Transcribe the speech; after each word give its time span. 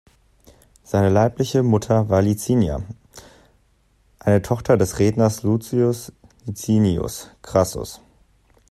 Seine 0.83 1.09
leibliche 1.09 1.61
Mutter 1.61 2.09
war 2.09 2.23
Licinia, 2.23 2.81
eine 4.17 4.41
Tochter 4.41 4.75
des 4.75 4.97
Redners 4.97 5.43
Lucius 5.43 6.11
Licinius 6.47 7.29
Crassus. 7.43 8.01